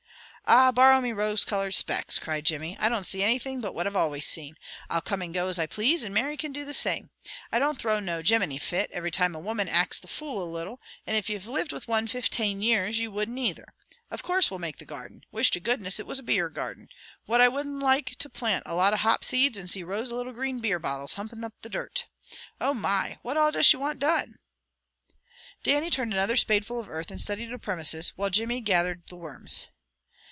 "Aha, 0.47 0.69
borrow 0.73 0.99
me 0.99 1.13
rose 1.13 1.45
colored 1.45 1.73
specks!" 1.73 2.19
cried 2.19 2.45
Jimmy. 2.45 2.75
"I 2.77 2.89
don't 2.89 3.05
see 3.05 3.23
anything 3.23 3.61
but 3.61 3.73
what 3.73 3.87
I've 3.87 3.95
always 3.95 4.27
seen. 4.27 4.57
I'll 4.89 4.99
come 4.99 5.21
and 5.21 5.33
go 5.33 5.47
as 5.47 5.57
I 5.57 5.65
please, 5.65 6.03
and 6.03 6.13
Mary 6.13 6.35
can 6.35 6.51
do 6.51 6.65
the 6.65 6.73
same. 6.73 7.09
I 7.53 7.59
don't 7.59 7.79
throw 7.79 8.01
no 8.01 8.21
'jeminy 8.21 8.57
fit' 8.59 8.91
every 8.91 9.11
time 9.11 9.33
a 9.33 9.39
woman 9.39 9.69
acts 9.69 9.97
the 9.97 10.09
fool 10.09 10.43
a 10.43 10.51
little, 10.51 10.81
and 11.07 11.15
if 11.15 11.29
you'd 11.29 11.45
lived 11.45 11.71
with 11.71 11.87
one 11.87 12.05
fiftane 12.05 12.61
years 12.61 12.99
you 12.99 13.11
wouldn't 13.11 13.37
either. 13.37 13.73
Of 14.09 14.23
course 14.23 14.51
we'll 14.51 14.59
make 14.59 14.77
the 14.77 14.83
garden. 14.83 15.23
Wish 15.31 15.51
to 15.51 15.61
goodness 15.61 16.01
it 16.01 16.05
was 16.07 16.19
a 16.19 16.23
beer 16.23 16.49
garden! 16.49 16.89
Wouldn't 17.27 17.53
I 17.81 17.85
like 17.85 18.17
to 18.17 18.27
plant 18.27 18.63
a 18.65 18.75
lot 18.75 18.91
of 18.91 18.99
hop 19.01 19.23
seed 19.23 19.55
and 19.55 19.71
see 19.71 19.83
rows 19.83 20.11
of 20.11 20.17
little 20.17 20.33
green 20.33 20.59
beer 20.59 20.79
bottles 20.79 21.13
humpin' 21.13 21.45
up 21.45 21.53
the 21.61 21.69
dirt. 21.69 22.07
Oh, 22.59 22.73
my! 22.73 23.19
What 23.21 23.37
all 23.37 23.53
does 23.53 23.67
she 23.67 23.77
want 23.77 23.99
done?" 23.99 24.37
Dannie 25.63 25.89
turned 25.91 26.11
another 26.13 26.35
spadeful 26.35 26.77
of 26.79 26.89
earth 26.89 27.09
and 27.09 27.21
studied 27.21 27.53
the 27.53 27.57
premises, 27.57 28.11
while 28.17 28.29
Jimmy 28.31 28.59
gathered 28.59 29.03
the 29.07 29.15
worms. 29.15 29.67